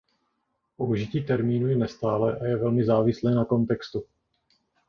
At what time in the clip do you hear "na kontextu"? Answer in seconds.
3.35-4.03